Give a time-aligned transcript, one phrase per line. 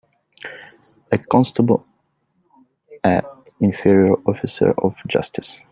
[1.11, 1.85] A constable
[3.03, 3.21] an
[3.59, 5.59] inferior officer of justice.